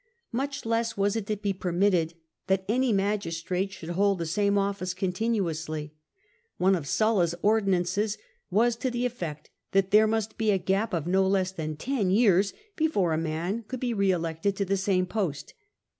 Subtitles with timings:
[0.31, 2.15] Much less was it to be permitted
[2.47, 5.93] that any magistrate should hold the same office continuously:
[6.57, 8.17] one of Sulla's ordinances
[8.49, 12.09] was to the effect that there must be a gap of no less than ten
[12.09, 15.53] years before a man could be re elected to the same post.